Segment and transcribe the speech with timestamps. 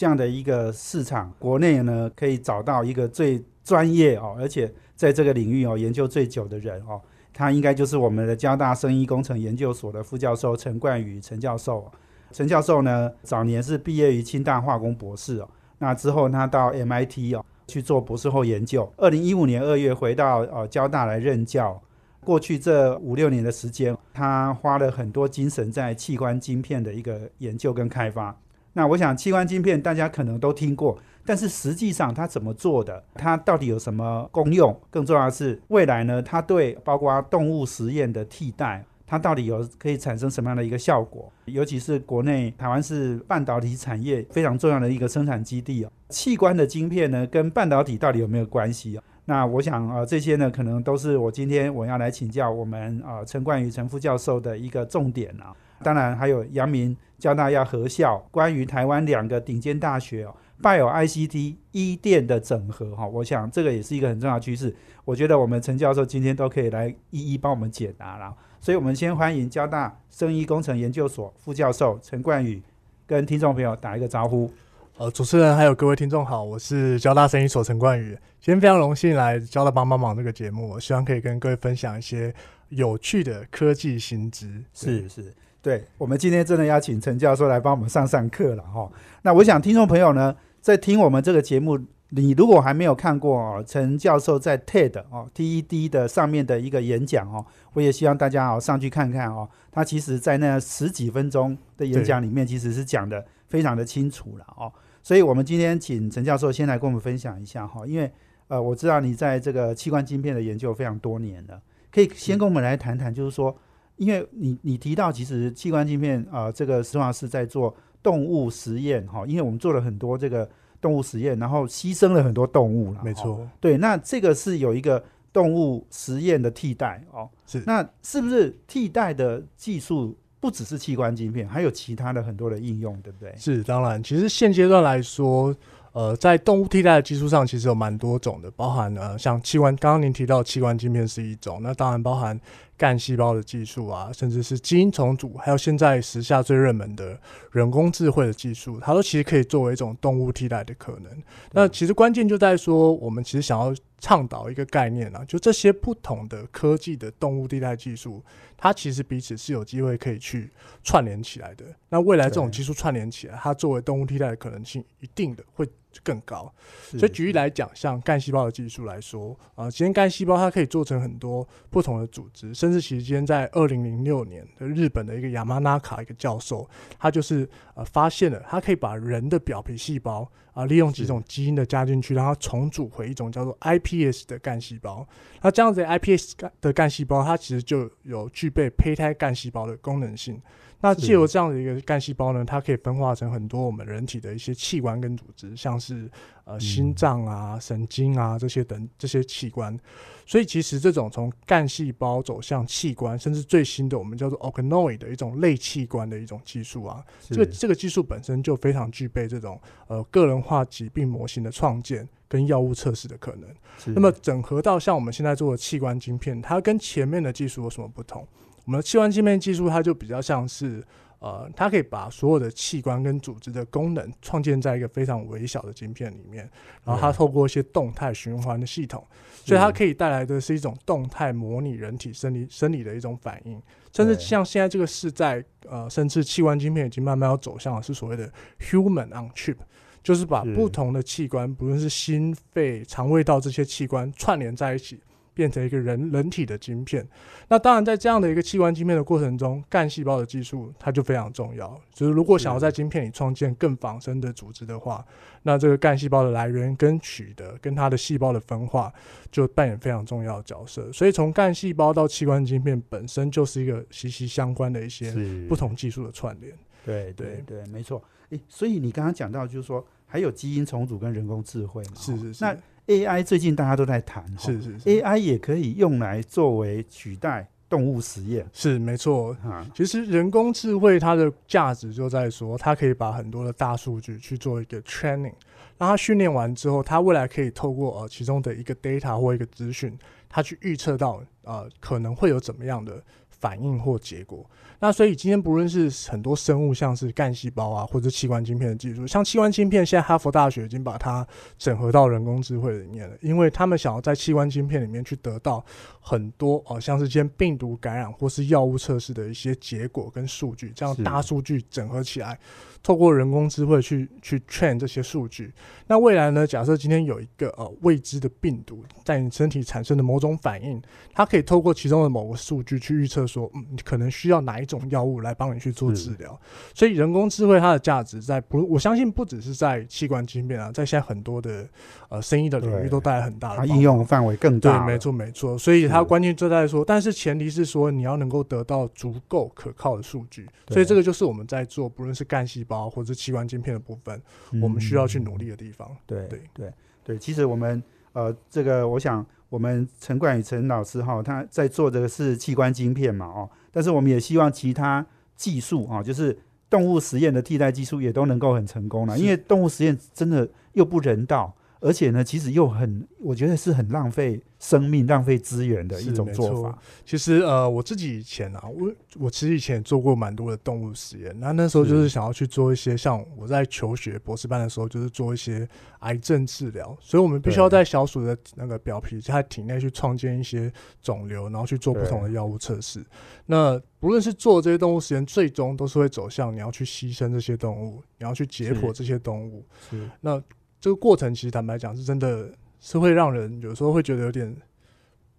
[0.00, 6.98] 这样的一个市场，国内呢可以找到一个最专业哦，而且在这个领域哦研究最久的人哦，
[7.34, 11.86] 他应该就是我们的交大生医工程研究所的副教授陈冠宇陈教授。
[12.32, 18.90] 陈教授呢早年是毕业于清大化工博士哦，那之后他到 MIT 哦去做博士后研究。
[18.96, 21.78] 二零一五年二月回到呃交大来任教。
[22.24, 28.34] 过去这五六年的时间，他花了很多精神在器官晶片的一个研究跟开发。
[28.72, 34.78] 那我想，器官晶片大家可能都听过，但是实际上它怎么做的，它到底有什么功用？
[34.90, 41.32] 更重要的是，未来呢，它对包括动物实验的替代，它到底有可以产生什么样的一个效果？
[41.46, 49.02] 尤其是国内台湾是半导体产业非常重要的一个生产基地啊，器官的晶片呢，跟半导体到底有没有关系啊？
[49.24, 55.52] 那我想啊，这些呢，可能都是我今天我要来请教我们啊陈冠宇陈副教授的一个重点啊。
[55.82, 64.74] 当然还有阳明交大要合校，关于台湾两个顶尖大学哦，Bio ICT 一电的整合哈，我想这个也是一个很重要的趋势。
[65.04, 68.34] 我觉得我们陈教授今天都可以来一一帮我们解答了。
[68.60, 72.62] 所以我们先欢迎交大生医工程研究所副教授陈冠宇
[73.06, 74.52] 跟听众朋友打一个招呼。
[74.98, 82.34] 呃，主持人还有各位听众好，我是交大生医所陈冠宇，今天非常荣幸来交大帮帮忙这个节目，我希望可以跟各位分享一些
[82.68, 84.62] 有趣的科技新知。
[84.74, 88.90] 是是，对我们今天真的要请陈教授来帮我们上上课了哈。
[89.22, 99.48] 那我想听众朋友呢，在听我们这个节目，你如果还没有看过哦，陈教授在 TED 哦 TED 的上面的一个演讲哦，我也希望大家哦上去看看哦。
[99.70, 104.72] 他其实在那十几分钟的演讲里面，其实是讲的非常的清楚了哦。
[105.02, 108.10] 所以，我们今天请陈教授先来跟我们分享一下哈，因为
[108.48, 111.60] 呃，我知道你在这个器官晶片的研究非常多年了，
[111.92, 113.56] 可以先跟我们来谈谈，就是说，
[114.00, 120.48] 因为你你提到其实器官镜片啊，这个实话是在做动物实验哈，因为我们做了很多这个
[120.80, 130.16] 动物实验，然后牺牲了很多动物了，没错，对，那这个是有一个动物实验的替代哦，是，那是不是替代的技术？
[130.40, 133.30] 不只是器官镜片，还有其他的很多的应用，对不对？
[133.36, 135.54] 是，当然，其实现阶段来说，
[135.92, 142.40] 呃，在动物替代的技术上，其实有蛮多种的，包含呃，像器官，刚刚您提到器官镜片是一种，那当然包含
[142.80, 147.20] 干细胞的技术啊，甚至是基因重组，还有现在时下最热门的
[147.52, 151.22] 人工智慧的技术，它都其实可以作为一种动物替代的可能。
[151.52, 158.24] 那其实关键就在说，我们其实想要倡导一个概念啊，就这些不同的科技的动物替代技术。
[158.56, 160.50] 它其实彼此是有机会可以去
[160.82, 161.64] 串联起来的。
[161.90, 165.68] 那未来这种技术串联起来，它作为动物替代的可能性一定的会
[166.02, 166.52] 更高。
[166.90, 176.68] 所以举例来讲，像干细胞的技术来说，啊，今天干细胞它可以做成很多不同的组织，甚至其实今天在二零零六年的日本的一个亚麻纳卡一个教授，
[176.98, 180.30] 他就是呃发现了，他可以把人的表皮细胞。
[180.52, 185.06] 啊，利用几种基因的加进去，让它重组回一种叫做 iPS 的干细胞。
[185.42, 190.42] 那这样子 iPS 的干细胞，它其实就有具备胚胎干细胞的功能性。
[190.80, 196.10] 那借由这样的一个干细胞呢，它可以分化成很多我们人体的一些器官跟组织，像是
[196.44, 199.78] 呃心脏啊、神经啊这些等这些器官。
[200.24, 213.94] 所以其实这种从干细胞走向器官，甚至最新的我们叫做 organoid 的一种类器官的一种技术啊，这个这个技术本身就非常具备这种呃个人化疾病模型的创建跟药物测试的可能。
[213.94, 218.26] 那么整合到像我们现在做的器官晶片，它跟前面的技术有什么不同？
[218.70, 220.80] 我们的器官镜片技术，它就比较像是，
[221.18, 226.48] 呃，它可以把所有的器官跟组织的功能创建在一个非常微小的晶片里面，
[226.84, 229.04] 然后它透过一些动态循环的系统，
[229.44, 233.60] 所以它可以带来的是一种动态模拟人体生理生理的一种反应，
[233.92, 239.56] 甚至像现在这个是在呃，甚至器官晶片已经慢慢要走向的是所谓的 human on chip，
[240.00, 245.00] 就是把不同的器官，不论是心肺、肠胃道这些器官串联在一起。
[245.32, 247.06] 变成一个人人体的晶片，
[247.48, 251.80] 那当然在这样的一个器官晶片的过程中，干细胞的技术它就非常重要。
[251.92, 255.04] 就是如果想要在晶片里创建更仿生的组织的话，
[255.42, 258.92] 那这个干细胞的来源跟取得，跟它的细胞的分化，
[259.30, 260.92] 就扮演非常重要的角色。
[260.92, 265.14] 所以从干细胞到器官晶片本身就是一个息息相关的一些
[265.48, 266.52] 不同技术的串联。
[266.84, 268.02] 对对对，没错。
[268.30, 271.92] 诶，所以你刚刚讲到，就是说还有基因重组跟人工智慧嘛？
[271.96, 272.56] 是是是，那
[272.90, 279.30] AI 最近大家都在谈，是是是，AI 也可以用来作为取代动物实验，是没错。
[279.44, 285.34] 啊，其实人工智慧它的价值就在说，它可以把很多的大数据去做一个 training，
[285.78, 289.96] 让它训练完之后，它未来可以透过呃其中的一个 data 或一个资讯，
[290.28, 294.44] 它去预测到呃可能会有怎么样的反应或结果。
[294.80, 301.26] 那所以今天不论是很多生物，像是干细胞啊，或者器官晶片的技术，像器官晶片，现在哈佛大学已经把它
[301.58, 305.62] 整合到人工智慧里面了，因为他们想要在器官晶片里面去得到
[306.00, 312.38] 很多哦，像是今天病毒感染或是药物测试的一些结果跟数据，这样大数据整合起来，
[312.82, 315.52] 透过人工智慧去去 train 这些数据。
[315.86, 316.46] 那未来呢？
[316.46, 320.80] 假设今天有一个呃未知的病毒在你身体产生的某种反应，
[321.12, 326.40] 它可以透过其中的某个数据去预测说，嗯，你可能需要哪一种药物来帮你去做治疗。
[326.74, 331.68] 所以人工智慧它的价值在不，我相信不只是在器官晶片啊，在现在很多的
[332.08, 334.58] 呃生意的领域都带来很大的它应用范围更。
[334.58, 344.18] 大对，，没错没错，所以它关键就在说，但是前提是说你要能够得到足够可靠的数据，所以这个就是我们在做不论是干细胞或者器官晶片的部分，
[344.62, 345.50] 我们需要去努力。
[345.50, 345.88] 的地方。
[345.90, 346.26] 嗯对。
[346.28, 346.72] 对对。
[347.02, 347.82] 对，其实我们
[348.12, 355.04] 呃，这个我想我们陈冠宇陈老师哈，他在做这个是器官晶片嘛哦，但是我们也希望其他
[355.36, 356.38] 技术啊，就是
[356.70, 361.54] 动物实验的替代技术也都能够很成功了，因为动物实验真的又不人道。
[361.80, 366.76] 而且呢，其实又很，我觉得是很浪费生命、浪费资源的一种做法。
[367.06, 372.00] 其实呃，我自己以前啊，我我其实以前做过蛮多的动物实验，那那时候就是。
[372.00, 375.68] 是想要去做一些像我在求学博士班的时候，就是做一些
[375.98, 380.72] 癌症治疗，所以我们必须要在小鼠的那个表皮它体内去创建一些
[381.02, 383.04] 肿瘤，然后去做不同的药物测试。
[383.44, 389.62] 那不论是做这些动物实验，最终都是会走向你要去牺牲这些动物，你要去解剖这些动物。
[389.90, 390.08] 是。
[390.22, 390.42] 那
[390.80, 392.50] 这个过程其实坦白讲，是真的
[392.80, 394.56] 是会让人有时候会觉得有点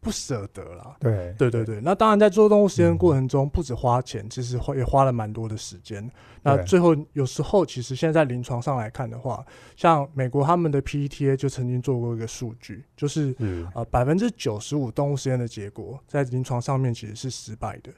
[0.01, 0.97] 不舍得啦。
[0.99, 6.09] 对对对对，那当然在做动物实验过程中，不止花钱，其实花也花了蛮多的时间。
[6.43, 9.45] 那最后有时候，其实现在在临床上来看的话，
[9.75, 17.91] 像美国他们的 PETA 就曾经做过一个数据，就是是呃百分之九十五动物实验的结果在临床上面其实是失败的。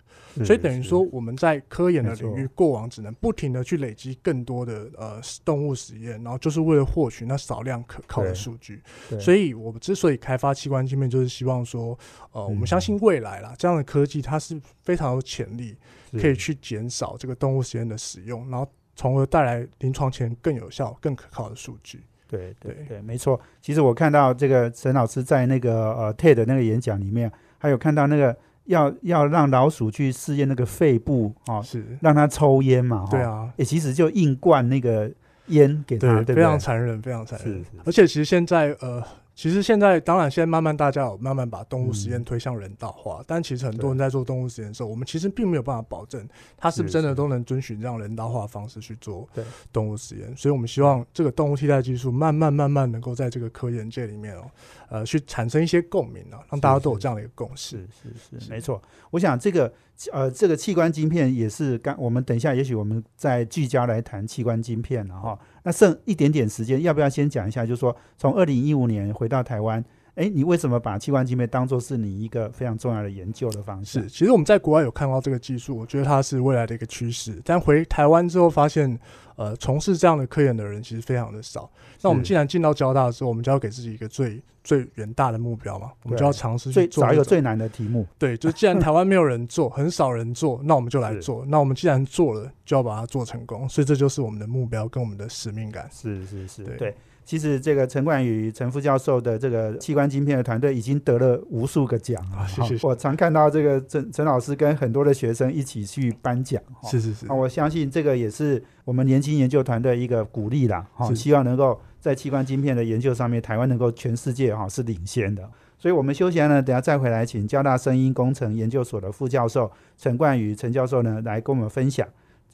[0.44, 8.82] 所以等于说，我们在科研的领域，过往只能不停的去累积更多的呃动物实验，然后就是为了获取那少量可靠的数据。
[9.22, 11.93] 所以我们之所以开发器官镜片，就是希望说，
[12.32, 15.76] 呃，我们嗯相信未来啦，这样的科技它是非常有潜力，
[16.20, 22.04] 可以去减少这个动物实验的使用，然后从而带来临床前更有效、更可靠的数据。
[22.28, 23.40] 对对对对，没错。
[23.62, 28.36] 其实我看到这个沈老师在那个呃 TED 那个演讲里面，还有看到那个
[28.66, 35.12] 要要让老鼠去试验那个肺部啊、哦，是，让它抽烟嘛，哈对，啊，也其实就硬灌那个
[35.48, 36.58] 烟给它，对，对不非常？
[36.58, 37.70] 残忍，非常残忍是是。
[37.86, 39.04] 而且其实现在呃。
[39.36, 49.28] 其实现在当然，现在慢慢大家有慢慢把动物实验嗯推向人道化，但其实很多人在做动物实验的时候，我们其实并没有办法保证它是不是是真的都能遵循这样人道化的方式去做
[49.72, 50.38] 动物实验。
[50.38, 54.46] 所以我们希望这个动物替代技术慢慢慢慢能够在这个科研界里面哦，
[54.94, 57.78] 呃，去产生一些共鸣啊，让大家都有这样的一个共识。
[58.00, 58.80] 是是没错。
[59.10, 59.74] 我想这个
[60.12, 65.40] 呃，这个器官晶片也是刚我们等一下，也许我们再聚焦来谈器官晶片了哈。
[65.64, 67.66] 那剩一点点时间，要不要先讲一下？
[67.66, 69.84] 就是说，从二零一五年回到台湾，
[70.14, 74.02] 哎，你为什么把器官晶片当做是你一个非常重要的研究的方式？
[74.04, 77.42] 是，其实我们在国外有看到这个技术，我觉得它是未来的一个趋势。
[77.44, 79.00] 但回台湾之后发现，
[79.38, 81.68] 呃，从事这样的科研的人其实非常的少。
[82.02, 88.06] 那我们既然进到交大的时候，我们就要给自己一个最最远大的目标嘛，我们就要尝试去做找一个最难的题目。
[88.18, 91.46] 对，就既然台湾没有人做， 很少人做，那我们就来做。
[91.48, 93.68] 那我们既然做了，就要把它做成功。
[93.68, 95.90] 所以这就是我们的目标跟我们的使命感。
[95.92, 96.96] 是是是，对对。
[97.26, 102.48] 其实这个陈冠宇陈副教授的这个器官晶片的团队已经得了无数个奖了。
[102.82, 106.62] 我常看到这个陈陈老师跟很多的学生一起去颁奖。
[106.82, 115.50] 哈是是是啊，，我相信这个也是我们年轻研究团队一个鼓励啦，哈、是希望能够在器官晶片的研究上面，台湾能够全世界哈、是领先的。
[115.80, 122.08] 所以，我们休闲呢，等下再回来，请交大声音工程研究所的副教授陈冠宇陈教授呢，来跟我们分享，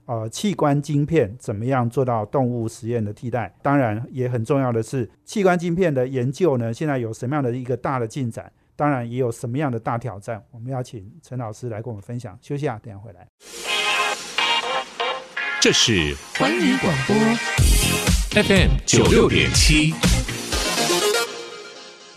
[0.10, 3.54] 呃，器官晶片怎么样做到动物实验的替代。
[3.62, 8.51] 当然，也很重要的是，器官晶片的研究呢，现在有什么样的一个大的进展？
[8.75, 10.44] 当然，也有什么样的大挑战？
[10.50, 12.36] 我们要请陈老师来跟我们分享。
[12.42, 13.28] 休息啊，等下回来。
[15.62, 17.16] 这是环宇广播
[18.42, 19.94] FM 九六点七。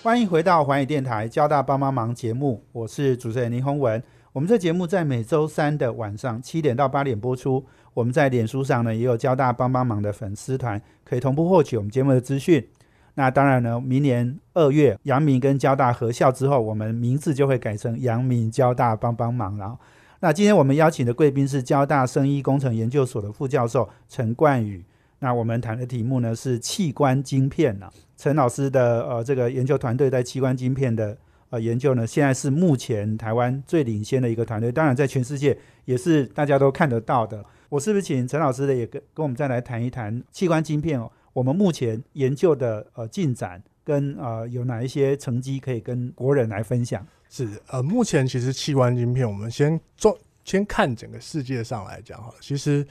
[0.02, 4.02] 欢迎回到环宇电台交大帮帮忙节目，我是主持人林宏文。
[4.32, 7.62] 我们这节目在每周三的晚上七点到八点播出。
[7.94, 12.66] 我们在脸书上呢也有交大帮帮忙的粉丝团，可以同步获取我们节目的资讯。
[13.14, 19.78] 那当然呢，明年二月阳明跟交大合校之后，我们名字就会改成阳明交大帮帮忙了。
[20.20, 24.82] 那今天我们邀请的贵宾是交大生医工程研究所的副教授陈冠宇。
[25.18, 27.90] 那我们谈的题目呢是器官晶片呢。
[28.16, 31.16] 陈老师的呃这个研究团队在器官晶片的
[31.50, 37.44] 呃研究呢，现在是目前台湾最领先的一个团队，当然在全世界也是大家都看得到的。
[37.72, 41.10] 我是不是请陈老师的也跟跟我们再来谈一谈器官晶片哦？
[41.32, 47.06] 我们目前研究的呃进展跟呃有哪一些成绩可以跟国人来分享？
[47.30, 52.86] 是呃，目前其实器官晶片，我们先做先看整个世界上来讲哈，其实。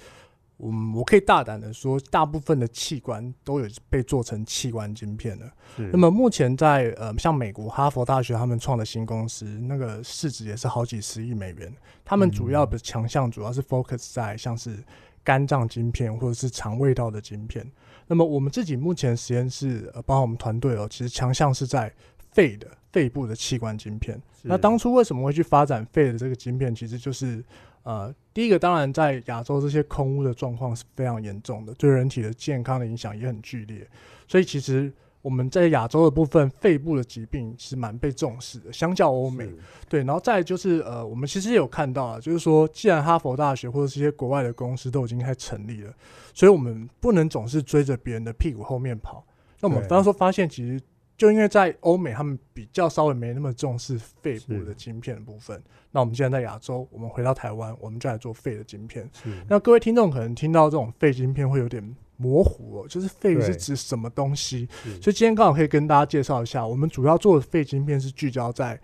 [0.63, 5.51] 嗯，我可以大胆的说，大部分的器官都有被做成器官晶片的。
[5.91, 11.73] 那么目前在呃，像美国哈佛大学他们创的新公司，那个市值也是好几十亿美元。
[12.05, 14.77] 他们主要的强项主要是 focus 在像是
[15.23, 17.65] 肝脏晶片或者是肠胃道的晶片。
[18.05, 21.91] 那么我们自己目前实验室，呃，包括我们团队哦，其实强项是在
[22.33, 24.21] 肺的肺部的器官晶片。
[24.43, 26.75] 那当初为什么会去发展肺的这个晶片？
[26.75, 27.43] 其实就是
[27.81, 28.13] 呃。
[28.33, 33.85] 第一个当然，在亚洲这些空污的状况是非常严重的，对人体的健康的影响也很剧烈。
[34.27, 39.49] 所以其实我们在亚洲的部分，肺部的疾病是蛮被重视的，相较欧美。
[39.89, 45.93] 对，然后再就是呃，我们其实也有看到啊，就是说，既然哈佛大学或者这些国外的公司都已经开始成立了，
[46.33, 49.25] 所以我们不能总是追着别人的屁股后面跑。
[49.59, 50.81] 那我们当时发现，其实。
[51.17, 55.61] 就因为在欧美，他们比较稍微没那么重视肺部的晶片的部分。
[55.91, 59.09] 那我们现在在亚洲，我们回到台湾，我们就来做肺的晶片。
[59.47, 61.83] 那各位听众可能听到这种肺晶片会有点
[62.17, 64.67] 模糊哦，就是肺是指什么东西？
[65.01, 68.79] 所以今天刚好可以跟大家介绍一下，我们主要做的肺晶片是聚焦在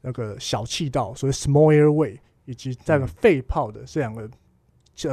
[0.00, 4.28] 那个小气道，所谓 small airway，以及在个肺泡的这两个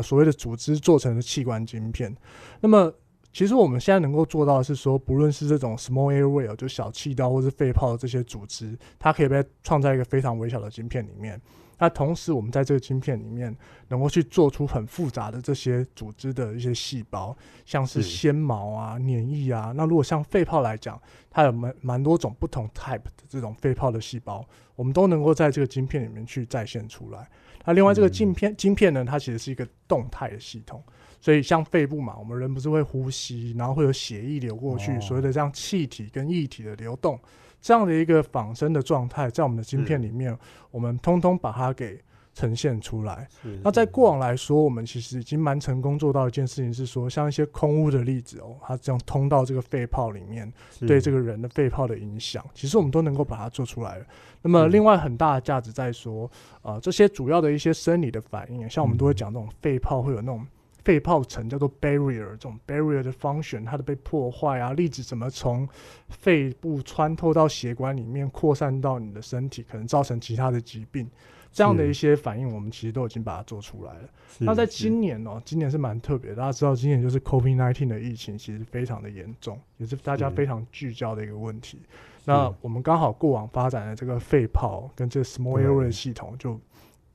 [0.01, 2.15] 所谓的组织做成的器官晶片。
[2.61, 2.93] 那么
[3.33, 11.41] 其实我们现在能够做到的是说，不论是这种 small airway 就小气道，或是肺泡的这些组织，它可以被创造一个非常微小的晶片里面。
[11.79, 13.53] 那同时，我们在这个晶片里面
[13.87, 17.35] 能够去做出很复杂的这些组织的一些细胞，
[17.65, 19.73] 像是纤毛啊、黏液啊。
[19.75, 27.27] 那如果像肺泡来讲，它有蛮蛮多种不同 type 的这种肺泡的细胞，我们都能够在这个晶片里面去再现出来。
[27.65, 30.81] 那另外，这个镜片晶片呢，它其实是一个动态的系统。
[31.23, 37.17] 所以像肺部嘛，我们人不是会呼吸，然后会有血液流过去，所谓的这样气体跟液体的流动，
[37.61, 40.37] 这样的一个仿生的状态，在我们的晶片里面，
[40.69, 41.97] 我们通通把它给
[42.33, 43.25] 呈现出来。
[43.63, 50.51] 那在过往来说，我们其实已经蛮成功做到一件事情，是说像一些空污的例子哦，它这样通到这个肺泡里面，
[50.81, 54.05] 对这个人的肺泡的影响，其实我们都能够把它做出来了。
[54.41, 56.29] 那么另外很大的价值在说，
[56.63, 60.45] 呃，这些主要的一些生理的反应，像我们都会讲那种肺泡会有那种。
[60.83, 65.67] 肺泡层叫做 barrier，这种 barrier 的 function 它的被破坏啊，粒子怎么从
[66.09, 71.09] 肺部穿透到血管里面扩散到你的身体，可能造成其他的疾病，
[71.51, 74.09] 这样的一些反应，我们其实都已经把它做出来了。
[74.39, 81.79] 那在今年哦，今年是蛮特别，大家知道今年就是 COVID-19 的疫情，其实非常的严重，也是大家非常聚焦的一个问题。
[82.25, 86.59] 那我们刚好过往发展的这个肺泡跟这个 small airway 系统就。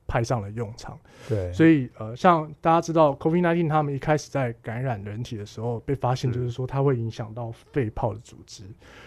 [0.09, 8.63] 派上了用场，对，所以呃，像大家知道，COVID-19 他们一开始在感染人体的时候，被发现就是说它会影响到肺泡的组织。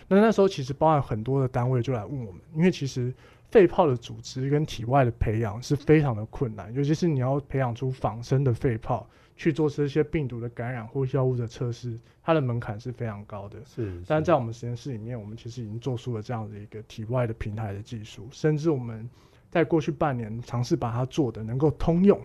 [0.06, 3.12] 那那时候其实包含很多的单位就来问我们，因为其实
[3.50, 9.04] 肺泡的组织跟体外的培养是非常的困难，尤其是你要培养出仿生的肺泡
[9.34, 13.58] 去做这些病毒的感染或药物的测试，它的门槛是非常高的。
[13.64, 19.10] 是，但是在我们实验室里面，我们其实已经做出了这样的一个体外的平台的技术，甚至我们。
[19.52, 22.18] 在过去半年，尝试把它做的能够通用。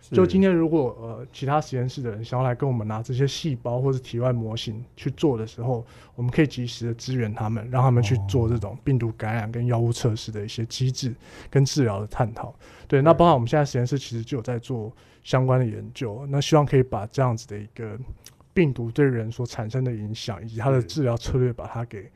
[0.00, 11.12] 就今天，如果呃其他实验室的人想要来跟我们拿这些细胞或者体外模型去做的时候，我们可以及时的支援他们，让他们去做这种病毒感染跟药物测试的一些机制
[11.50, 12.54] 跟治疗的探讨。
[12.86, 14.90] 对，那包括我们现在实验室其实就有在做
[15.24, 17.98] 相关的研究，那希望可以把这样子的一个
[18.54, 22.08] 病毒对人所产生的影响，以及它的治疗策略，把它给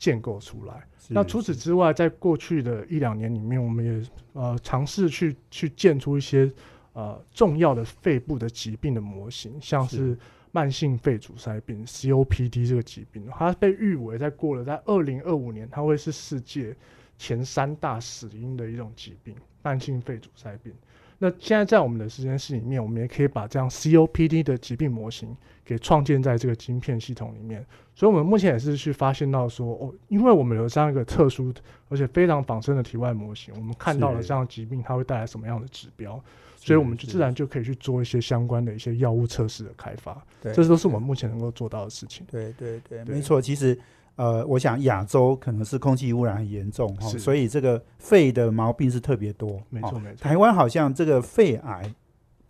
[0.00, 0.84] 建构出来。
[1.08, 6.50] 那除此之外，在过去的一两年里面，我们也呃尝试去去建出一些
[6.94, 10.18] 呃重要的肺部的疾病的模型，像是
[10.52, 16.74] 慢性肺阻塞病 （COPD） 这个疾病，它被誉为在过了在二零二五年，它会是世界
[17.18, 20.72] 前三大死因的一种疾病——慢性肺阻塞病。
[21.22, 27.62] 那现在在我们的实验室里面，我们也可以把这样 COPD 的疾病模型给创建在这个晶片系统里面。
[27.94, 31.52] 所以，我们目前也是去发现到说，哦，因为我们有这样一个特殊
[31.90, 36.18] 而且非常仿生的体外模型，我们看到了这样疾病它会带来什么样的指标。
[36.56, 42.26] 所以我们就自然就可以去做一些相关的一些药物测试的开发，对这都是我们目前能够做到的事情。
[42.30, 43.40] 对对对，对没错。
[43.40, 43.78] 其实，
[44.16, 49.52] 呃，我想亚洲可能是空气污染很严重哈，是所以这个肺的毛病是特别多。
[49.52, 51.90] 哦没错没错台湾好像这个肺癌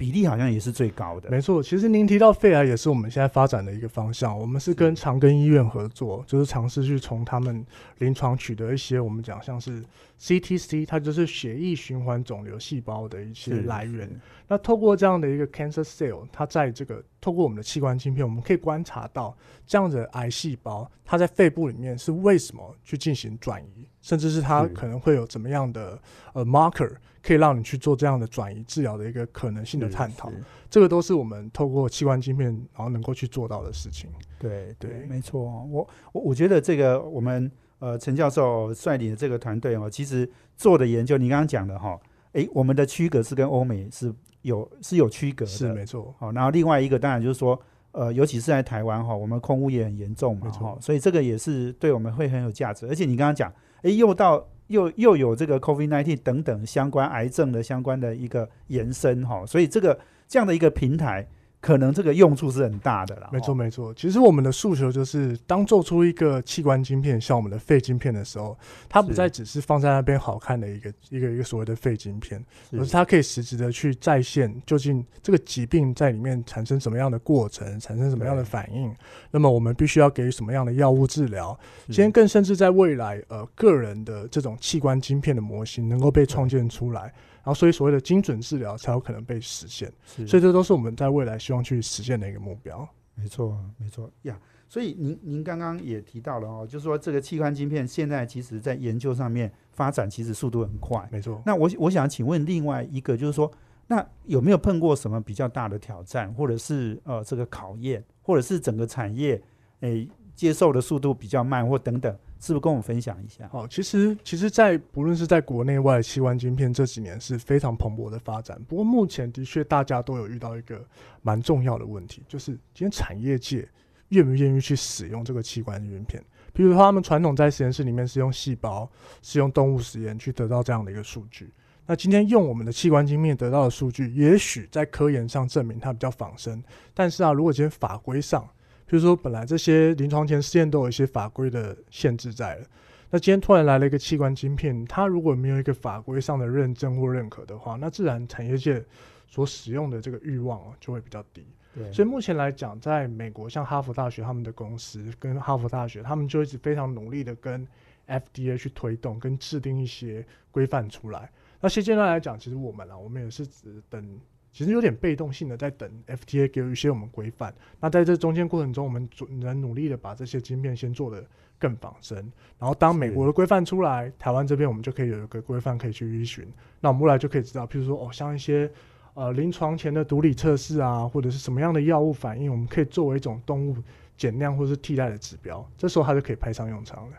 [0.00, 1.28] 比例好像也是最高的。
[1.28, 4.36] 没错，其实您提到肺癌也是我们现在发展的一个方向。
[4.36, 7.62] 我们是跟长庚医院合作，就是尝试去从他们
[7.98, 9.84] 临床取得一些我们讲像是
[10.18, 14.10] CTC，它就是血液循环肿瘤细胞的一些来源。
[14.48, 26.00] 那透过这样的一个 cancer cell，它在这个透过我们的器官晶片，我们可以观察到这样的癌细胞，它在肺部里面是为什么去进行转移，甚至是它可能会有怎么样的
[26.32, 26.90] 呃 marker，
[27.22, 30.30] 可以让你去做这样的转移治疗的一个可能性的探讨。
[30.68, 34.08] 这个都是我们透过器官晶片，然后能够去做到的事情。
[34.38, 35.40] 对对，没错。
[35.42, 41.98] 我我我觉得这个我们呃陈教授率领的这个团队哦，其实做的研究，你刚刚讲的哈，
[42.32, 52.86] 诶，我们的区隔是跟欧美是有是有区隔的，是没错，好，然后另外一个当然就是说，呃，尤其是在台湾哈，我们空污也很严重嘛，哈，所以这个也是对我们会很有价值。
[52.86, 61.26] 而且你刚刚讲，诶，又到又又有这个 COVID-19 等等相关癌症的相关的一个延伸哈，所以这个这样的一个平台，
[61.60, 63.28] 可能这个用处是很大的啦。
[63.32, 63.92] 没错，没错。
[63.94, 78.94] 其实我们的诉求就是，当做出一个器官晶片，像我们的肺晶片的时候，它不再只是放在那边好看的一个一个一个所谓的肺晶片，而是是它可以实质的去再现究竟这个疾病在里面产生什么样的过程，产生什么样的反应。
[79.30, 81.58] 那么我们必须要给予什么样的药物治疗？
[81.86, 89.92] 是今天更甚至在未来，呃，个人的这种器官晶片的模型能够被创建出来，然后所以所谓的精准治疗才有可能被实现。
[90.06, 92.88] 是所以这都是我们在未来希望去实现的一个目标。
[93.14, 94.38] 没错，没错呀。
[94.68, 101.06] 所以您您刚刚也提到了哦，就是说这个器官晶片现在其实在研究上面发展，其实速度很快。
[101.10, 103.50] 没错，那我我想请问另外一个，就是说，
[103.88, 109.42] 那有没有碰过什么比较大的挑战，或者是呃这个考验，或者是整个产业
[109.80, 113.46] 诶、接受的速度比较慢，或等等，是不是跟我们分享一下？
[113.52, 118.60] 好，其实其实，在不论是在国内外，器官晶片这几年是非常蓬勃的发展。
[118.66, 120.82] 不过目前的确大家都有遇到一个
[121.20, 123.68] 蛮重要的问题，就是今天产业界
[124.08, 126.20] 愿不愿意去使用这个器官晶片。
[126.52, 128.90] 比如说，他们传统在实验室里面是用细胞、
[129.22, 131.52] 是用动物实验去得到这样的一个数据。
[131.86, 136.62] 那今天用我们的器官晶片得到的数据，也许在科研上证明它比较仿生，
[136.94, 138.48] 但是啊，如果今天法规上，
[138.90, 142.66] 比如说本来这些临床前试验都有一些法规的限制在了，
[143.08, 148.84] 那今天突然来了一个器官晶片，它如果没有一个法规上的认证或认可的话，那自然产业界
[149.28, 151.46] 所使用的这个欲望啊就会比较低。
[151.72, 157.64] 对所以目前来讲，在美国，像哈佛大学他们的公司跟哈佛大学，他们就一直非常努力的跟
[158.08, 161.30] FDA 去推动跟制定一些规范出来。
[161.60, 164.18] 那现阶段来讲，其实我们啊，我们也是只等，
[164.52, 167.54] 其实有点被动性的在等 FTA 给予一些我们规范。
[167.78, 171.24] 那在这中间过程中，我们主能努力的把这些晶片先做的
[171.58, 172.16] 更仿生，
[172.58, 176.46] 然后当美国的规范出来，台湾这边我们就可以有一个规范可以去依循。
[176.80, 178.70] 那我们未来就可以知道，譬如说哦，像一些
[179.14, 183.76] 呃临床前的毒理测试啊，或者是什么样的药物反应，我们可以作为一种动物
[184.16, 187.12] 减量或是替代的指标，这时候它就可以派上用场了。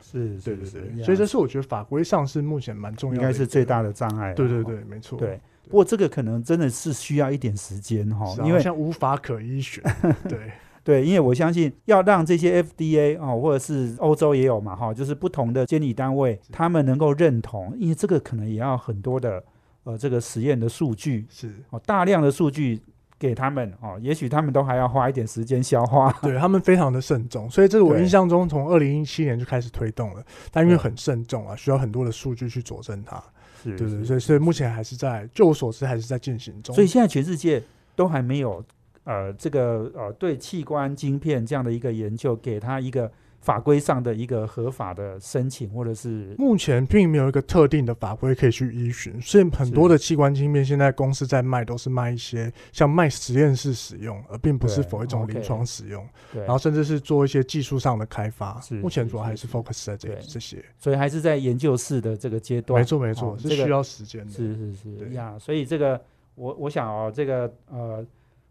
[0.00, 3.64] 是，对对对，所以这是我觉得法规上是目前蛮重要的，应该是最。
[3.64, 5.18] 大的障碍对对对，没错。
[5.18, 5.40] 对。
[5.64, 9.82] 不过这个可能真的是需要一点时间哈因为像无法可依循。
[10.28, 10.52] 对，
[10.84, 19.42] 对，因为我相信要让这些 FDA 哦，或者是欧洲也有嘛哈，就是不同的监理单位，他们能够认同，因为这个可能也要很多的
[19.84, 22.82] 呃这个实验的数据是，哦，大量的数据
[23.18, 26.12] 给他们哦，也许他们都还要花一点时间消化。
[26.20, 33.22] 对他们非常的慎重，所以这个我印象中从二零一七年就开始推动了，但因为很慎重啊，需要很多的数据去佐证它。
[33.62, 36.74] 是对对，所以所以目前还是在，据我所知还是在进行中。
[36.74, 37.62] 所以现在全世界
[37.94, 38.64] 都还没有
[39.04, 43.10] 呃这个呃对器官晶片这样的一个研究，给它一个
[43.42, 56.02] 法规上的一个合法的申请，或者是目前并没有一个特定的法规可以去依循，所以很多的器官晶片现在公司在卖都是卖一些像卖实验室使用，而并不是否一种临床使用，
[56.32, 58.76] 对然后甚至是做一些技术上的开发是。
[58.76, 60.64] 目前主要还是是 focus 在这对这些。
[60.78, 62.80] 所以还是在研究室的这个阶段。
[62.80, 64.30] 没错没错，哦是需要时间的。
[64.30, 66.00] 是是是对呀，所以这个
[66.36, 68.06] 我我想哦，这个呃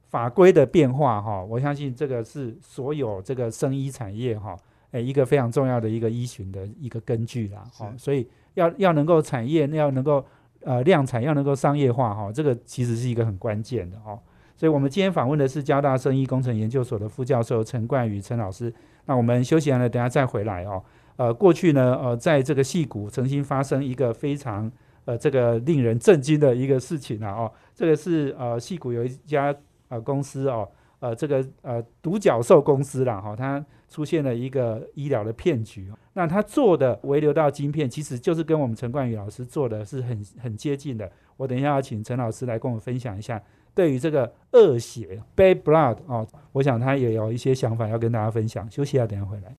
[0.09, 4.53] 法规的变化哈、我相信这个是所有这个生医产业哈、
[4.91, 10.25] 哎一个非常重要的一个依循的一个根据啦哈、是所以要要能够产业要能够
[10.61, 14.19] 呃量产要能够商业化哈、这个其实是一个很关键的哦、
[14.55, 18.73] 所以我们今天访问的是交大生医工程研究所的副教授陈冠宇陈老师。
[19.05, 20.83] 那我们休息完了，等下再回来哦。
[21.15, 24.71] 呃，过去呢，呃，在这个戏谷曾经发生一个非常
[25.05, 29.53] 呃这个令人震惊的一个事情啊哦，这个是呃戏谷有一家
[29.89, 30.69] 呃公司哦，
[31.01, 35.91] 呃这个呃独角兽公司啦哈，它出现了一个医疗的骗局。
[36.13, 41.11] 那他做的微流道晶片，其实就是跟我们陈冠宇老师做的是很很接近的。
[41.37, 43.41] 我等一下要请陈老师来跟我们分享一下，
[43.73, 48.69] 对于这个恶血 （bad blood） 哦，我想他也有一些想法要跟大家分享。
[48.69, 49.55] 休息一下，等下回来。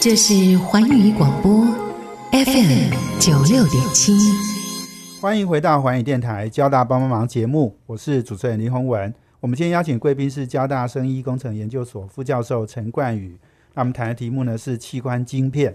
[0.00, 1.52] 这是环宇广播
[2.32, 4.14] FM 九六点七，
[5.20, 9.14] 欢迎回到环宇电台交大帮帮忙节目，我是主持人林宏文。
[9.40, 13.38] 我们今天邀请贵宾是交大生医工程研究所副教授陈冠宇。
[13.72, 15.74] 那我们谈的题目呢是器官晶片。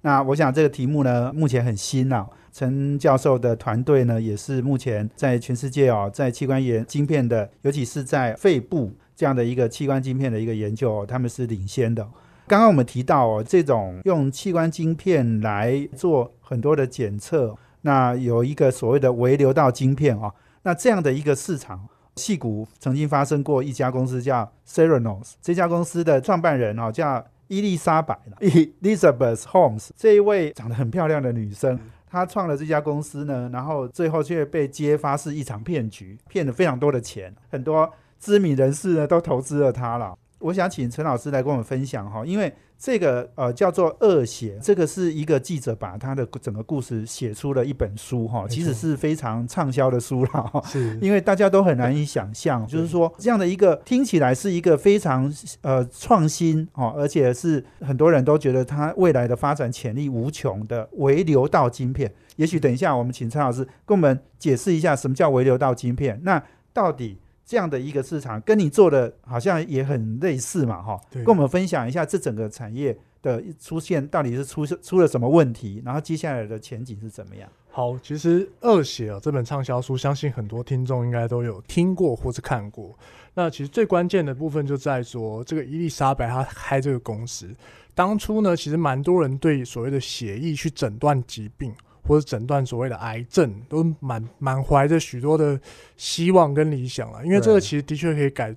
[0.00, 2.28] 那我想这个题目呢目前很新啊。
[2.52, 12.02] 陈教授的团队呢也是目前在全世界哦，在器官研晶片的，尤其是在肺部这样的一个器官晶片的一个研究，哦他们是领先的。
[12.48, 40.16] 刚刚我们提到哦，这种用器官晶片来做很多的检测，那有一个所谓的微流道晶片啊，那这样的一个市场，戏谷曾经发生过一家公司叫 Serenos，这家公司的创办人哦叫伊丽莎白 Elizabeth Holmes，这一位长得很漂亮的女生，她创了这家公司呢，然后最后却被揭发是一场骗局，骗了非常多的钱，很多知名人士呢都投资了她了。
[40.44, 50.62] 我想请陈老师来跟我们分享哈，因为这个呃叫做恶写，这个是一个记者把他的整个故事写出了一本书哈，其实是非常畅销的书了哈。
[50.66, 62.12] 是，因为大家都很难以想象，就是说这样的一个听起来是一个非常呃创新哦，而且是很多人都觉得它未来的发展潜力无穷的微流道晶片。
[62.36, 66.42] 也许等一下我们请陈老师跟我们解释一下什么叫微流道晶片，那
[66.74, 67.16] 到底？
[67.44, 77.48] 这样的一个市场跟你做的好像也很类似嘛，哈，跟我们分享一下这整个产业的出现到底是出出了什么问题，然后接下来的前景是怎么样？
[77.70, 82.96] 好，其实《恶血》啊这本畅销书，相信很多听众应该都有听过或是看过。
[83.34, 87.52] 那其实最关键的部分就在说，这个伊丽莎白她开这个公司，
[87.94, 91.74] 当初呢，其实蛮多人对所谓的血液去诊断疾病。
[92.06, 95.60] 或者诊断所谓的癌症，都满满怀着许多的
[95.96, 98.54] 希望跟理想了，因为这个其实的确可以改，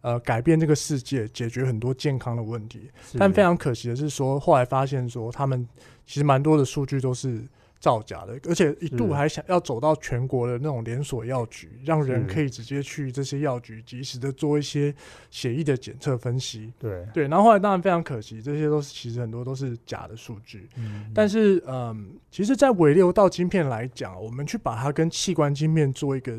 [0.00, 2.90] 呃，改变这个世界，解决很多健康的问题。
[3.18, 5.68] 但非常可惜的是，说后来发现说，他们
[6.06, 7.44] 其实蛮多的数据都是。
[7.78, 14.94] 造假的，而且一度还想要走到全国的那种连锁药局，让人可以直接去这些药局，及时的做一些
[15.30, 16.72] 血液的检测分析。
[16.78, 20.68] 对对，然后后来当然非常可惜，这些都是其实很多都是假的数据。
[20.76, 26.38] 嗯，但是嗯，其实，在微流道晶片来讲，我们去把它跟器官晶片做一个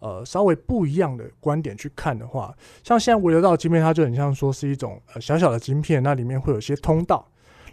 [0.00, 7.26] 呃稍微不一样的观点去看的话，像现在微流道晶片，它就很像说是一种呃小小的晶片，那里面会有些通道。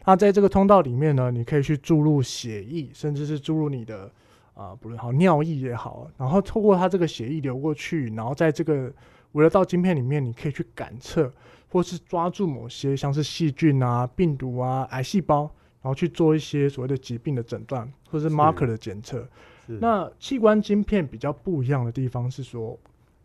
[0.05, 4.11] 那在这个通道里面呢，你可以去注入血液，甚至是注入你的
[4.55, 8.91] 啊，不论好尿液也好，然后透过它这个血液流过去，然后在这个
[9.33, 11.31] 微流道晶片里面，你可以去感测，
[11.69, 15.41] 或是抓住某些像是细菌啊、病毒啊、癌细胞，
[15.81, 19.27] 然后去做一些所谓的疾病的诊断，或是 marker 的检测。
[19.67, 22.75] 那器官晶片比较不一样的地方是说，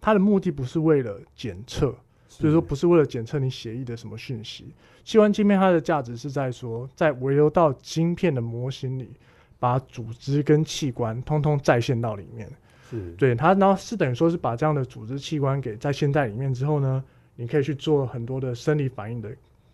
[0.00, 1.94] 它的目的不是为了检测。
[2.40, 4.74] 所以说，不是为了检测你血液的什么讯息。
[5.04, 9.10] 器官晶片它的价值是在说，在微流到晶片的模型里，
[9.58, 12.50] 把组织跟器官通通再现到里面。
[12.90, 17.02] 是对它，然后是等于说是把这样的组织器官给再现在里面之后呢，
[17.36, 19.30] 你可以去做很多的生理反应的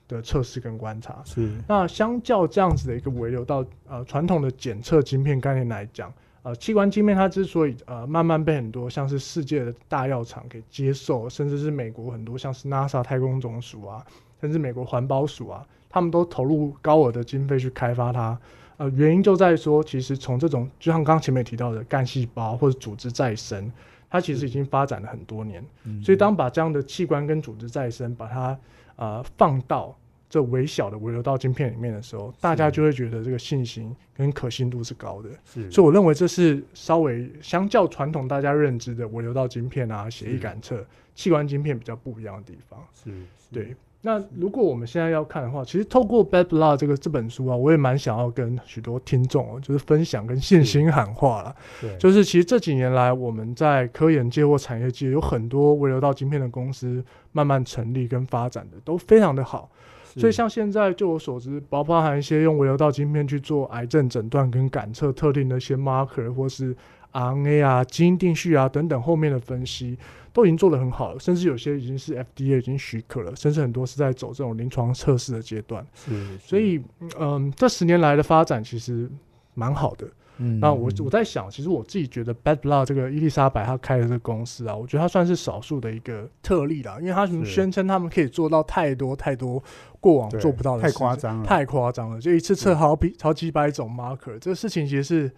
[0.07, 1.23] 的测试跟观察。
[1.25, 6.13] 是那相较这样子的一个微流到呃传统的检测晶片概念来讲。
[6.43, 14.05] 呃，器官晶片它之所以呃慢慢被很多像是世界的大药厂给接受，甚至是美国很多像是 NASA 太空总署啊，
[14.41, 18.39] 甚至美国环保署啊，他们都投入高额的经费去开发它。
[18.79, 23.71] 呃，原因就在说，其实从这种就像刚刚前面提到的干细胞或者组织再生，
[24.09, 25.63] 它其实已经发展了很多年。
[26.03, 28.59] 所以当把这样的器官跟组织再生，把它
[28.97, 29.95] 呃放到
[30.31, 35.29] 这微小的微流道晶片里面的时候，大家就会觉得这个信心跟可信度是高的。
[35.45, 42.79] 是，所以我认为这是稍微相较传统大家认知的微流道晶片啊、协议感测、器官晶片比较不一样的地方。
[42.95, 43.11] 是，
[43.53, 43.75] 对。
[44.03, 51.55] 那如果我们现在要看的话，其实透过《Bad Blood》这个这本书啊，我也蛮想要跟许多听众就是分享跟信心喊话了。
[51.83, 59.71] 对，就是其实这几年来，我们在科研界或产业界有很多微流道晶片的公司慢慢成立跟发展的都非常的好。
[60.17, 66.75] 所以，像现在，就我所知，包包含一些用微流道晶片去做癌症诊断跟感测特定的一些 marker，或是
[67.13, 69.97] RNA 啊、基因定序啊等等，后面的分析
[70.33, 75.87] 都已经做得很好了，甚至有些已经是 FDA 已经许可了，甚至很多是在走这种临床测试的阶段。
[75.95, 76.83] 是，所以，
[77.19, 79.11] 嗯，这十年来的发展其实
[79.55, 80.09] 蛮好的。
[80.41, 87.61] 嗯那我嗯我在想，其实我自己觉得 Bad Blood 这个伊丽莎白她开的这个公司啊，我觉得它算是少数的一个特例啦，因为他们是。
[87.61, 89.63] 宣称他们可以做到太多太多
[90.01, 95.29] 过往做不到的太事情夸张了，太夸张了，就一次测好比好几百种 marker，这个事情其实是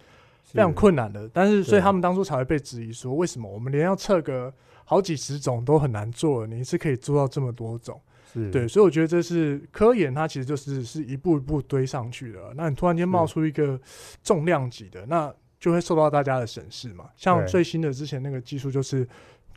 [0.43, 1.29] 非常困难的。
[1.33, 4.53] 但是，所以他们当初才会被质疑说，为什么我们连要测个
[4.85, 7.99] 好几十种都很难做你一次可以做到这么多种？
[8.33, 12.51] 是对，所以我觉得这是科研，它其实就是是一步一步堆上去的。
[12.55, 13.79] 那你突然间冒出一个
[14.23, 17.09] 重量级的，那就会受到大家的审视嘛。
[17.15, 19.07] 像最新的之前那个技术就是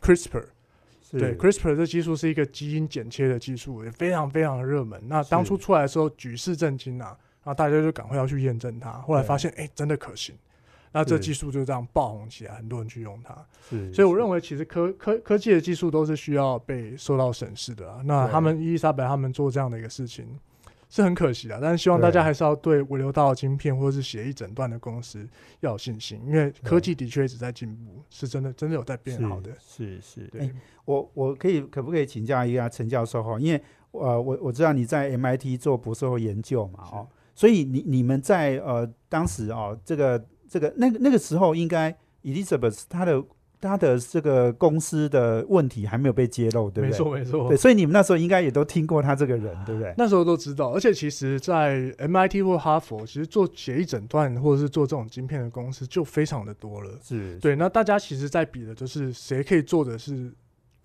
[0.02, 0.44] CRISPR，
[1.02, 5.00] 是对，CRISPR 这技术是一个基因剪切的技术，也非常非常的热门。
[5.08, 8.92] 那当初出来的时候举世震惊啊，然后大家就赶快要去验证它。
[8.92, 10.34] 后来发现，哎、真的可行。
[10.92, 13.36] 那这技术就这样爆红起来，很多人去用它。
[13.68, 18.00] 是，所以我是认为，其实科科科技的技术都是需要被受到审视的啊。
[18.04, 20.26] 那他们伊丽莎白他们做这样的一个事情
[20.88, 25.26] 是很可惜的，但是希望大家还是要对物流道晶片或者是协议诊断的公司
[25.60, 29.50] 要有信心，因为科技的确一直在进步，是真的真的有在变好的。
[29.58, 30.26] 是是是。
[30.28, 30.50] 对哎，
[30.84, 33.38] 我我可以可不可以请教一下陈教授哈？
[33.40, 43.22] 因为呃，我我知道你在 MIT 做博士后研究嘛，哦，所以你你们在呃当时哦，这个这个那个那个时候，应该 Elizabeth 她的
[43.60, 46.96] 她的这个公司的问题还没有被揭露，对不对没对？
[46.96, 47.56] 错没错对，。
[47.56, 49.94] 所以你们那时候应该也都听过他这个人，对不对？
[49.96, 56.90] 那时候都知道，而且其实，在 MIT 或哈佛，其实做协议诊断或者是做这种晶片的公司就非常的多了。
[57.02, 60.30] 是，对，那大家其实在比的就是谁可以做的是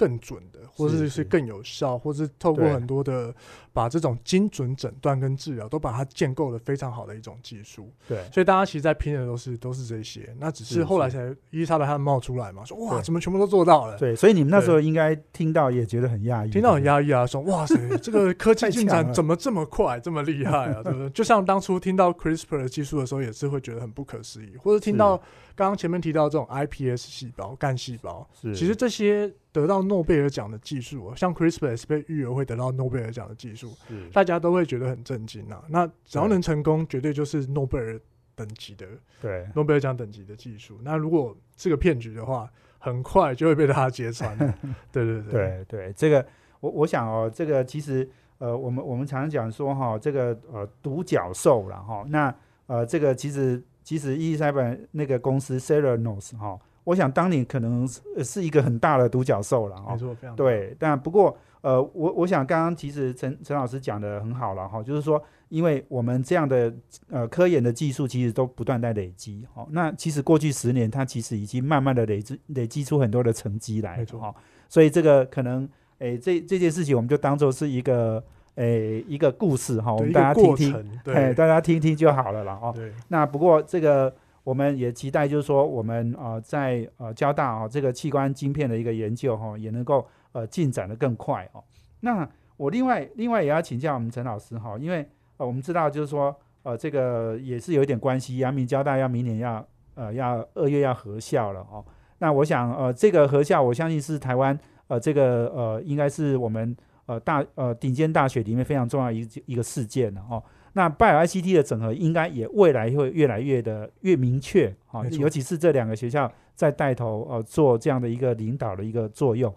[0.01, 3.31] 更准的，或者是更有效，或是透过很多的
[3.71, 7.87] 把这种精准诊断跟治疗都把它建构的非常好的一种技术。
[8.07, 13.95] 对所以大家其实，在拼的都是都是这些，那只是是后来才伊丽莎白他们冒出来嘛，说哇，对怎么全部都做到了？
[13.99, 20.81] 对，所以你们那时候应该听到也觉得很讶异，听到很压抑啊，说哇塞，这个 科技进展怎么这么快，这么厉害啊？
[20.81, 21.07] 对不对？
[21.13, 25.21] 就像当初听到 CRISPR 的技术的时候，也是会觉得很不可思议，或者听到
[25.55, 34.09] 刚刚前面提到这种 iPS 细胞、干细胞，对其实这些得到诺贝尔奖的技术哦，像 CRISPR 被预言会得到诺贝尔奖的技术，是。
[34.09, 35.63] 大家都会觉得很震惊啊。
[35.67, 37.99] 那只要能成功，绝对就是诺贝尔
[38.35, 38.87] 等级的
[39.21, 39.47] 对。
[39.53, 40.79] 诺贝尔奖等级的技术。
[40.83, 44.35] 那如果是个骗局的话，很快就会被大家揭穿。
[44.91, 45.65] 对对对。
[45.67, 46.25] 对，这个
[46.59, 52.33] 我我想哦，这个其实呃，我们我们常常讲说哈、这个呃独角兽了哈、那
[52.65, 53.61] 呃这个其实
[53.91, 57.85] 其实伊丽莎白那个公司 Seranos 哈、我想当年可能
[58.23, 66.73] 是一个很大的独角兽了哈、没错，非常对，但不过呃，我我想刚刚其实陈陈老师讲的很好了哈，就是说，因为我们这样的
[67.09, 74.21] 呃科研的技术其实都不断在累积，哦，那其实过去十年它其实已经慢慢的累积累积出很多的成绩来，没错。
[74.21, 74.33] 哈，
[74.69, 75.67] 所以这个可能
[75.99, 78.23] 诶这这件事情我们就当做是一个
[78.55, 82.73] 诶一个故事哈，我们大家听听，哎，对大家听听就好了啦哦。
[82.75, 91.63] 对那不过这个我们也期待，就是说我们呃在呃交大啊、这个器官晶片的一个研究哈、也能够呃进展的更快哦。
[92.01, 101.83] 那我另外另外也要请教我们陈老师哈、因为呃我们知道就是说呃这个也是有一点关系，阳明交大要明年要呃要二月要合校了哦。
[102.19, 110.43] 那我想呃这个合校，我相信是台湾呃这个呃应该是我们呃大呃顶尖大学里面非常重要一一个事件了哦。
[110.73, 119.53] 那拜尔 ICT 的整合应该也未来会越来越的越明确啊、尤其是这两个学校在带头呃做这样的一个领导的一个作用，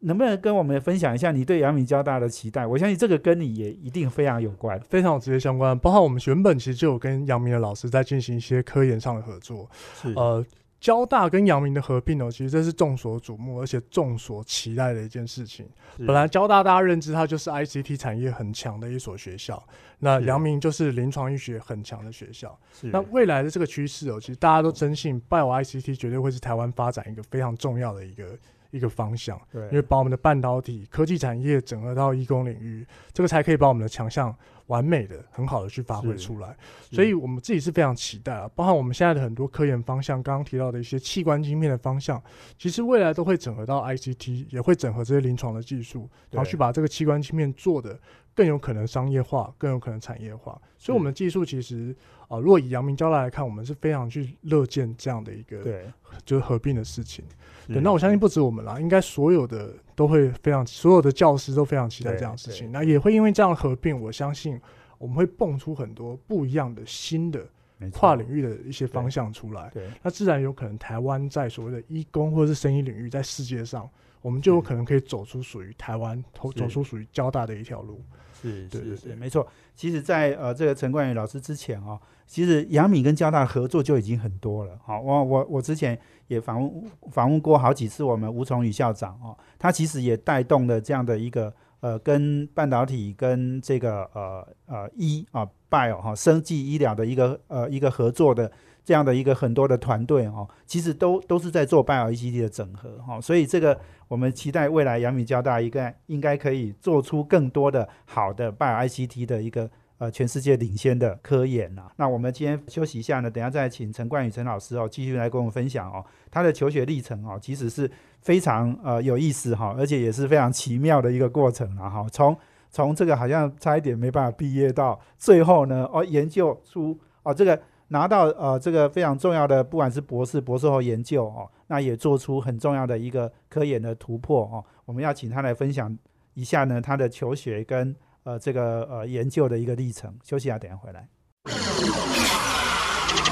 [0.00, 2.66] 能不能跟我们分享一下你对阳明交大的期待？
[2.66, 4.78] 我相信这个跟你也一定非常有关。
[4.80, 9.68] 非常有直接相关，包括我们原本其实就有跟阳明的老师在进行一些科研上的合作。
[10.00, 10.44] 是呃，
[10.84, 15.66] 交大跟阳明的合并哦，其实这是众所瞩目而且众所期待的一件事情。
[16.00, 19.66] 本来交大大家认知它就是 ICT 产业很强的一所学校，
[20.00, 22.54] 那是阳明就是临床医学很强的学校。
[22.82, 28.36] 那未来的这个趋势哦，其实大家都深信拜我 ICT 绝对会是台湾发展一个非常重要的一个
[28.74, 29.40] 一个方向。
[29.52, 34.34] 对，因为把我们的半导体科技产业整合到医工领域，这个才可以把我们的强项
[34.66, 36.56] 完美的、很好的去发挥出来。
[36.90, 42.20] 所以我们自己是非常期待啊，包含我们现在的很多科研方向，刚刚提到的一些器官晶片的方向，
[42.58, 47.98] 其实未来都会整合到 ICT，也会整合这些临床的技术，然后去把这个器官晶片做的
[48.34, 50.60] 更有可能商业化，更有可能产业化。
[50.76, 51.94] 所以我们的技术其实
[52.28, 55.90] 啊、呃如果以阳明交大来看，我们是非常去乐见这样的一个对，
[56.24, 57.24] 就是合并的事情。
[57.66, 62.70] 对，那我相信不止我们啦，应该所有的都会非常，所有的教师都非常期待这样的事情。
[62.70, 64.60] 那也会因为这样的合并，我相信
[64.98, 67.46] 我们会蹦出很多不一样的新的
[67.92, 69.70] 跨领域的一些方向出来。
[69.72, 73.88] 对那自然有可能台湾在所谓的医工或者是生意领域，在世界上
[74.20, 78.02] 我们就有可能可以走出属于台湾，走走出属于交大的一条路。
[78.50, 79.46] 是是是，没错。
[79.74, 84.78] 其实在，呃这个陈冠宇老师之前哦，其实杨敏跟交大合作就已经很多了。
[84.84, 98.50] 好、我我我之前也访问访问过好几次我们吴崇宇校长哦，他其实也带动了这样的一个呃跟半导体跟这个呃呃医啊 bio 哈、生技医疗的一个呃一个合作的。
[98.86, 103.80] 这样的一个很多的团队哦，其实都都是在做 Bio ECT 的整合哈、哦，所以这个
[104.14, 122.36] 我们期待未来阳明交大一个应该可以做出更多的好的 Bio ICT 的一个呃全世界领先的科研呐、那我们今天休息一下呢，等下再请陈冠宇陈老师哦继续来跟我们分享哦他的求学历程哦，其实是非常呃有意思哈、而且也是非常奇妙的一个过程啊哈、从
[122.70, 127.60] 从这个好像差一点没办法毕业到最后呢哦研究出哦这个。
[127.88, 134.64] 拿到呃这个非常重要的，不管是博士、博士后研究哦，那也做出很重要的一个科研的突破哦。
[134.84, 135.96] 我们要请他来分享
[136.34, 140.14] 一下呢他的求学跟呃这个呃研究的一个历程。
[140.22, 141.08] 休息一下，等一下回来。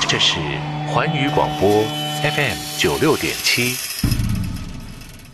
[0.09, 0.39] 这是
[0.93, 1.69] 环宇广播
[2.23, 3.75] FM 九六点七。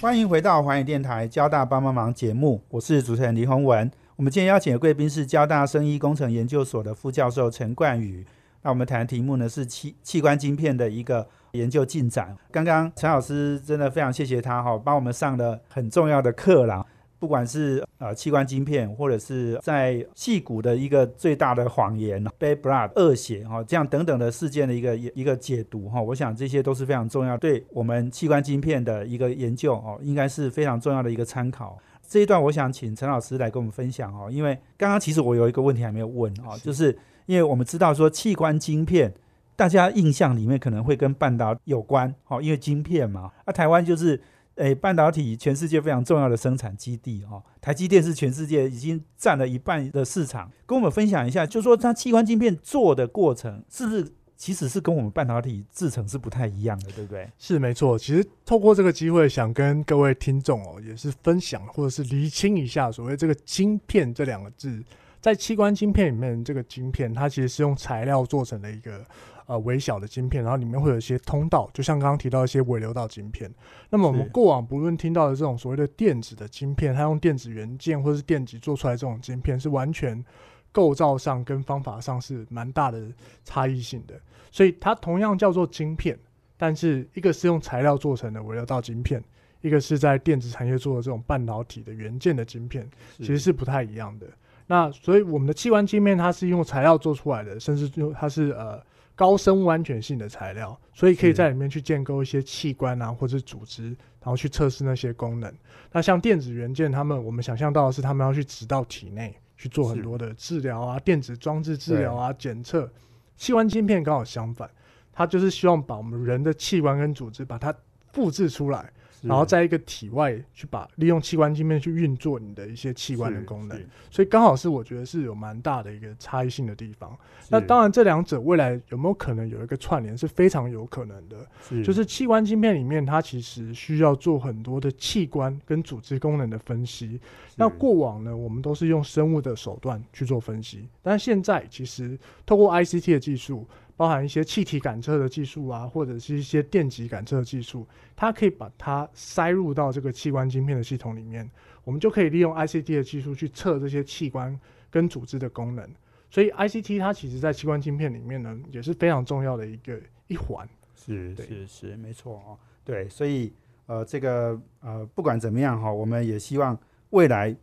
[0.01, 3.91] 欢迎回到环宇电台交大帮帮忙节目，我是主持人黎宏文。
[4.15, 8.25] 我们今天邀请的贵宾是交大生医工程研究所的副教授陈冠宇。
[8.63, 11.29] 那我们谈的题目呢是器器官晶片的一个
[11.59, 12.35] 研究进展。
[12.51, 16.87] 刚刚陈老师真的非常谢谢他哈、帮我们上了很重要的课啦。
[17.21, 31.77] 不管是呃器官晶片，或者是在戏骨的一个最大的谎言 （bad blood） 恶血哈、这样等等的事件的一个一个解读哈、我想这些都是非常重要，对我们器官晶片的一个研究哦，应该是非常重要的一个参考。
[32.09, 39.13] 这一段我想请陈老师来跟我们分享哦，因为刚刚其实我有一个问题还没有问哦，就是因为我们知道说器官晶片，
[39.59, 44.21] 大家印象里面可能会跟半导体有关哦，因为晶片嘛，那、台湾就是
[44.55, 57.29] 诶半导体全世界非常重要的生产基地哦，台积电是全世界已经占了一半的市场，跟我们分享一下，就说它器官晶片做的过程是不是其实是跟我们半导体制成是不太一样的，对不对？
[57.37, 64.81] 是没错，其实透过这个机会，想跟各位听众哦，也是分享或者是厘清一下所谓这个晶片这两个字，
[65.21, 69.05] 在器官晶片里面，这个晶片它其实是用材料做成的一个
[69.49, 73.51] 呃微小的晶片，然后里面会有一些通道，就像刚刚提到一些微流道晶片。
[73.89, 80.23] 那么我们过往不论听到的这种所谓的电子的晶片，它用电子元件或是电极做出来这种晶片，是完全
[80.71, 83.11] 构造上跟方法上是蛮大的
[83.43, 84.15] 差异性的。
[84.51, 86.19] 所以它同样叫做晶片，
[86.59, 89.25] 但是一个是用材料做成的微流道晶片，
[89.63, 94.27] 一个是在电子产业做的这种半导体的元件的晶片，其实是不太一样的。
[94.67, 98.79] 那所以我们的器官晶片它是用材料做出来的，甚至就它是呃
[99.19, 105.53] 高生物安全性的材料，所以可以在里面去建构一些器官啊或者组织，然后去测试那些功能。
[105.91, 112.89] 那像电子元件，他们我们想象到的是他们要去植到体内去做很多的治疗啊、电子装置治疗啊、检测。
[113.37, 114.71] 器官晶片刚好相反，
[115.13, 117.75] 它就是希望把我们人的器官跟组织把它
[118.13, 123.79] 复制出来，是然后在一个体外去把利用器官镜片去运作你的一些器官的功能，
[124.11, 127.17] 所以刚好是我觉得是有蛮大的一个差异性的地方。
[127.51, 131.37] 那当然，这两者未来有没有可能有一个串联是非常有可能的。
[131.67, 137.19] 是就是器官镜片里面，它其实需要做很多的器官跟组织功能的分析。
[137.57, 143.67] 那过往呢，我们都是用生物的手段去做分析，但是现在其实透过 ICT 的技术，
[143.99, 147.85] 包含一些气体感测的技术啊，或者是一些电极感测的技术，
[148.15, 151.51] 它可以把它塞入到这个器官晶片的系统里面，
[151.83, 154.57] 我们就可以利用 ICT 的技术去测这些器官
[154.89, 155.85] 跟组织的功能。
[156.31, 160.69] 所以 ICT 它其实在器官晶片里面呢，也是非常重要的一个一环。
[160.95, 162.57] 是是是，没错哦。
[162.85, 163.53] 对，所以
[163.87, 166.79] 呃，这个呃，不管怎么样哈、我们也希望
[167.11, 167.57] 未来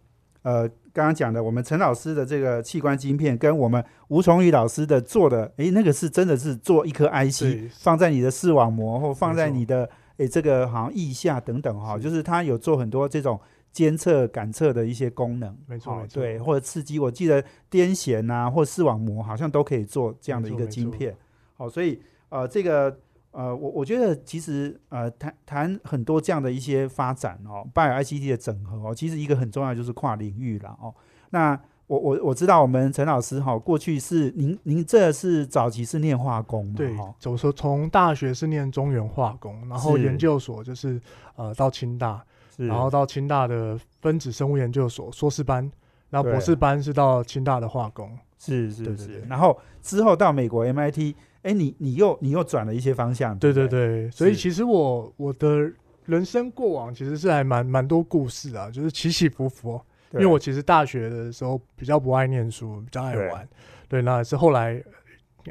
[0.46, 13.40] 呃，刚刚讲的，我们陈老师的这个器官晶片，跟我们吴崇宇老师的做的，诶，那个是真的是做一颗 IC 放在你的视网膜，或放在你的诶这个好像腋下等等哈、是就是它有做很多这种。
[13.76, 21.14] 监测、感测的一些功能，哦没错对，或者刺激，我记得癫痫啊，或视网膜好像都可以做这样的一个晶片。
[21.58, 22.98] 好、所以呃，这个
[23.36, 30.96] 呃，我我觉得其实呃，谈谈很多这样的一些发展哦，Bio ICT 的整合哦，其实一个很重要就是跨领域了哦。
[31.32, 36.74] 那我我我知道我们陈老师哈、过去是您您这是早期是念化工嘛？
[36.78, 41.00] 对哈，我说从大学是念中原化工，然后研究所就是
[41.36, 42.24] 呃到清大，
[42.56, 45.70] 然后到清大的分子生物研究所硕士班，
[46.10, 48.18] 然后博士班是到清大的化工。
[48.46, 49.24] 是是是对对对。
[49.28, 54.04] 然后之后到美国 MIT，哎，你你又你又转了一些方向，对对不对？
[54.04, 55.72] 对，所以其实我我的
[56.06, 59.82] 人生过往其实是还蛮蛮多故事啊，就是起起伏伏。
[60.12, 60.26] 因对。
[60.26, 63.50] 为我其实大学的时候比较不爱念书，比较爱对玩，
[63.90, 64.82] 对，那是后来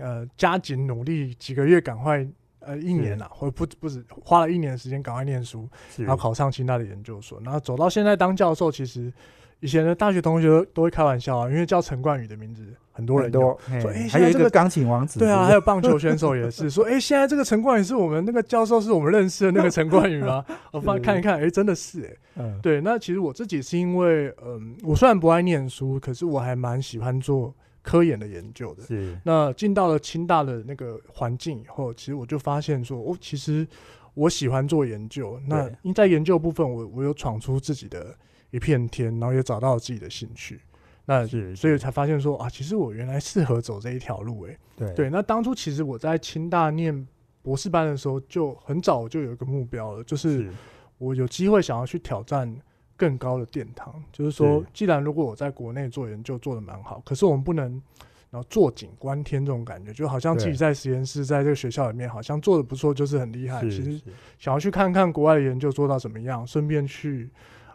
[0.00, 2.26] 呃加紧努力几个月，赶快
[2.60, 5.68] 呃一年啊，或不不止花了一年的时间赶快念书，
[5.98, 9.12] 然后考上清大的研究所，然后走到现在当教授，其实
[9.60, 20.44] 以前的大学同学都都会开玩笑啊，因为叫陈冠宇的名字很多人用很多，嘿说诶还有一个现在这个钢琴王子，对啊，还有棒球选手也是说，哎、现在这个陈冠宇是我们那个教授，是我们认识的那个陈冠宇吗？
[20.70, 22.80] 我发是看一看，哎、真的是哎、嗯，对。
[22.80, 27.52] 那其实我自己是因为，嗯，我虽然不爱念书，可是我还蛮喜欢做
[27.82, 28.82] 科研的研究的。
[28.84, 33.66] 是那进到了清大的那个环境以后，其实我就发现说，哦，其实
[34.14, 35.40] 我喜欢做研究。
[35.48, 38.14] 那对因在研究部分，我我有闯出自己的
[38.54, 40.60] 一片天，然后也找到了自己的兴趣。
[41.06, 44.56] 那是所以才发现说啊，其实我原来适合走这一条路、诶。
[44.76, 47.06] 对对，那当初其实我在清大念
[47.42, 50.50] 博士班的时候，就很早就有一个目标了，就是是
[50.98, 52.56] 我有机会想要去挑战
[52.96, 54.00] 更高的殿堂。
[54.12, 57.72] 就是说，既然如果我在国内做研究做的蛮好，可是我们不能
[58.30, 63.60] 然后坐井观天这种感觉，就好像自己在实验室在这个学校里面好像做的不错，就是很厉害。
[63.62, 64.00] 其实
[64.38, 67.28] 想要去看看国外的研究做到怎么样，顺便去。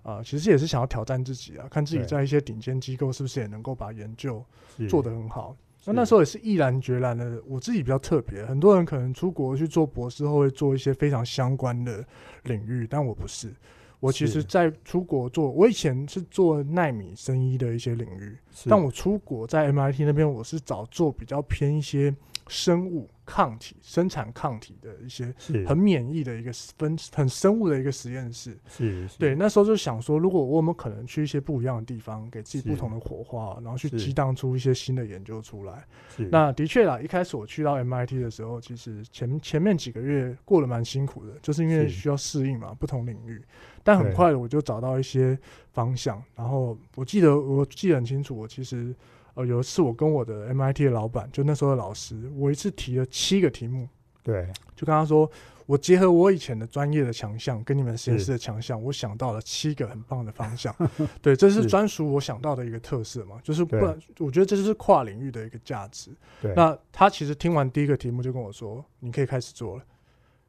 [0.09, 4.43] 啊、其实也是想要挑战自己啊，看自己在一些顶尖机构是不是也能够把研究
[4.89, 5.55] 做得很好。
[5.85, 12.05] 那那时候也是毅然决然的，我自己比较特别，很多人可能出国去做博士后会做一些非常相关的
[12.43, 13.53] 领域，但我不是。
[14.01, 18.37] 我其实，在出国做，我以前是做纳米生医的一些领域，
[18.69, 22.13] 但我出国在 MIT 那边，我是找做比较偏一些
[22.49, 25.33] 生物抗体、生产抗体的一些
[25.65, 28.57] 很免疫的一个分很生物的一个实验室。
[28.67, 35.85] 是是对，那时候就想说，如果我们可能去一些不一样的地方，给自己不同的火花，然后去激荡出一些新的研究出来。
[36.17, 43.41] 是那的确啦，一开始我去到 MIT 的时候，其实前前面几个月过得蛮辛苦的，就是因为需要适应嘛，不同领域。
[43.83, 45.37] 但很快的我就找到一些
[45.71, 48.93] 方向，然后我记得我记得很清楚，我其实
[49.39, 53.87] 呃有一次我跟我的 MIT 的老板，就那时候的老师，我一次提了七个题目，
[54.21, 55.31] 对就跟他说，
[55.65, 60.75] 我结合我以前的专业的强项跟你们实验室的强项，我想到了七个很棒的方向。
[61.21, 66.11] 对，这是是专属我想到的一个特色嘛，就是不然，我觉得这就是跨领域的一个价值。
[66.41, 69.83] 对那他其实听完第一个题目就跟我说，你可以开始做了，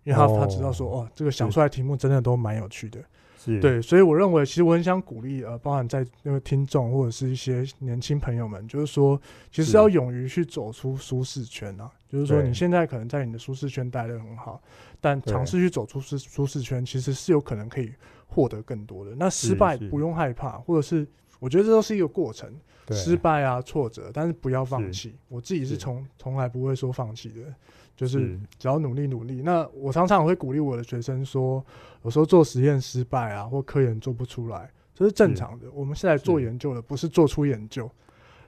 [0.02, 3.00] 因为他、他知道说，哦，这个想出来的题目真的都蛮有趣的。
[3.42, 3.58] 是。
[3.60, 9.20] 对，所以我认为，其实我很想鼓励呃，包含在那个听众或者是一些年轻朋友们，就是说，
[9.50, 11.90] 其实要勇于去走出舒适圈啊。
[12.06, 14.60] 就是说，你现在可能在你的舒适圈待得很好，
[15.00, 17.92] 但尝试去走出舒舒适圈，其实是有可能可以
[18.26, 19.14] 获得更多的。
[19.16, 21.06] 那失败不用害怕，或者是
[21.38, 22.52] 我觉得这都是一个过程，
[22.84, 22.96] 对。
[22.96, 25.14] 失败啊、挫折，但是不要放弃。
[25.28, 25.76] 我自己是是。
[25.76, 27.54] 从从来不会说放弃的，
[28.00, 29.42] 就是是只要努力努力。
[29.42, 31.62] 那我常常会鼓励我的学生说，
[32.02, 35.66] 有时候做实验失败啊，或科研做不出来，这是正常的。
[35.74, 37.90] 我们是来做研究的，不是做出研究。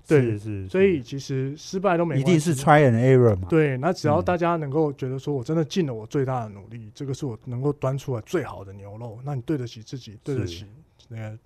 [0.08, 10.66] 对是是，所以其实失败都没一定是 try and error 嘛，对，那只要嗯大家能够觉得说我真的尽了我最大的努力，这个是我能够端出来最好的牛肉，那你对得起自己，对得起
[11.08, 11.38] 那个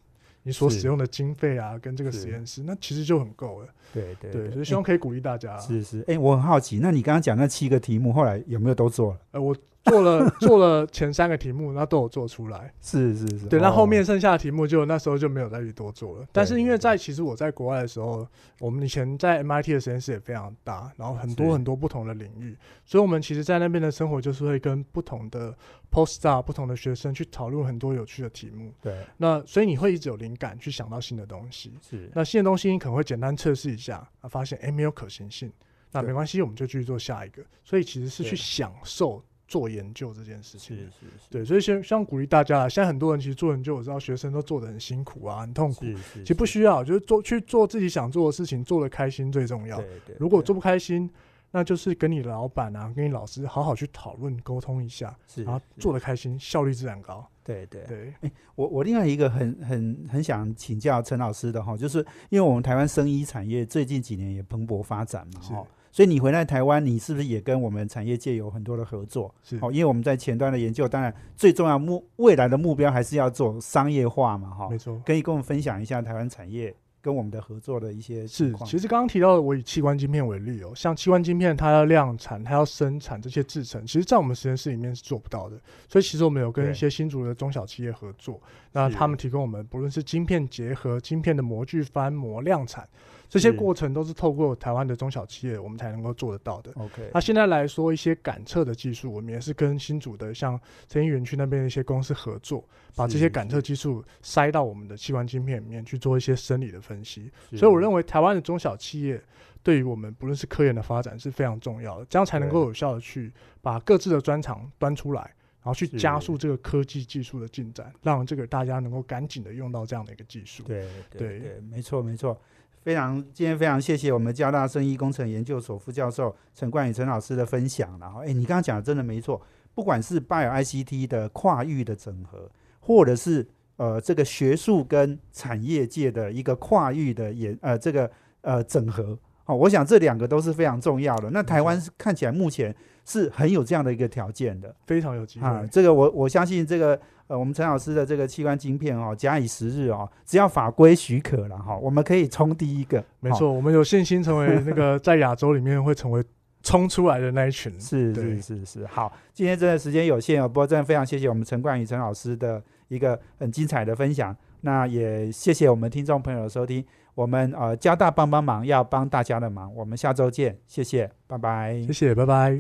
[0.47, 3.68] 你所使用的经费啊，跟这个实验室，那其实就很够了。
[3.92, 5.59] 对对对，所以哎希望可以鼓励大家。
[5.59, 9.18] 是是，哎，我很好奇，那你刚刚讲那七个题目，后来有没有都做了？
[9.32, 9.57] 呃，我
[9.87, 12.72] 做了 做了前三个题目，那都有做出来。
[12.80, 16.26] 是是是，对，那哦后面剩下的题目就那时候就没有再去多做了。
[16.32, 18.26] 但是因为在其实我在国外的时候，
[18.61, 25.57] 我们以前在 MIT 的实验室也非常大，然后很多很多不同的领域，所以我们其实，在那边的生活就是会跟不同的
[25.91, 28.72] postdoc、不同的学生去讨论很多有趣的题目。
[28.82, 31.72] 对那所以你会一直有灵感去想到新的东西。
[31.89, 35.53] 是那新的东西你可能会简单测试一下，啊，发现诶没有可行性，
[35.93, 37.43] 那没关系，我们就继续做下一个。
[37.64, 40.82] 所以其实是去享受做研究这件事情是。
[40.84, 42.68] 是是对，所以先希望鼓励大家啊。
[42.68, 45.84] 现在很多人其实做研究，我知道学生都做的很辛苦啊，很痛苦。
[45.84, 49.76] 是是，其实不需要，就是做去做自己想做的事情，做的开心最重要。
[49.78, 51.11] 对对，对如果做不开心，
[51.51, 57.26] 那就是跟你老板啊，跟你老师好好去讨论沟通一下，是然后做的开心，效率自然高。
[57.44, 58.12] 对对对，
[58.57, 65.66] 我我另外一个很很很想请教陈老师的哈，就是因为我们台湾生医产业最近几年也蓬勃发展嘛哈，
[65.97, 69.34] 所以你回来台湾，你是不是也跟我们产业界有很多的合作？
[69.42, 74.76] 是哦，因为我们在前端的研究，当然最重要目未来的目标还是要做商业化嘛哈没。
[74.76, 75.01] 错。
[75.07, 78.68] 可以跟我们分享一下台湾产业跟我们的合作的一些情是，况。
[78.68, 85.59] 其实刚刚提到的，我以器官晶片为例哦，像器官晶片，它要量产，它要生产这些制成，其实在我们实验室里面是做不到的。
[85.88, 88.38] 所以其实我们有跟一些新竹的中小企业合作，
[88.70, 92.86] 那他们提供我们不论是晶片结合、晶片的模具翻模量产
[93.28, 96.72] 这些过程都是透过台湾的中小企业，我们才能够做得到的。
[96.76, 100.58] OK，那现在来说，一些感测的技术，我们也是跟新竹的像
[100.88, 102.64] 成英园区那边的一些公司合作，
[102.94, 107.30] 把这些感测技术塞到我们的器官晶片里面去做一些生理的分析。
[107.50, 109.22] 所以我认为台湾的中小企业
[109.62, 120.62] 对于我们不论是科研的发展是非常重要的，这样才能够有效的去把各自的专长端出来，然后去加速这个科技技术的进展，让这个大家能够赶紧的用到这样的一个技术。
[120.62, 122.40] 对对对对，没错没错。
[122.87, 127.99] 非常今天非常谢谢我们交大生医工程研究所副教授陈冠宇陈老师的分享。
[127.99, 129.43] 然后，哎，你刚刚讲的真的没错，
[129.74, 138.09] 不管是 Bio ICT 的跨域的整合，或者是呃这个学术跟产业界的一个跨域的研呃这个
[138.43, 141.28] 呃整合，哦，我想这两个都是非常重要的。
[141.30, 142.72] 那台湾是看起来目前
[143.05, 144.72] 是很有这样的一个条件的。
[144.87, 145.49] 非常有机会。
[145.49, 153.00] 啊，这个我我相信这个呃，我们陈老师的这个器官晶片哦，假以时日哦，只要法规许可了哈、我们可以冲第一个。
[153.00, 156.22] 哦没错，我们有信心成为那个在亚洲里面会成为
[156.62, 157.72] 冲出来的那一群。
[157.80, 166.84] 是是是是，好，今天真的时间有限哦，不过真的非常谢谢我们陈冠宇陈老师的一个很精彩的分享，那也谢谢我们听众朋友的收听，
[167.16, 171.92] 我们呃交大帮帮忙要帮大家的忙，我们下周见，谢谢，拜拜谢。
[171.92, 172.56] 谢，拜拜。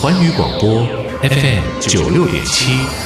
[0.00, 2.99] 环宇广播 FM 九六点七。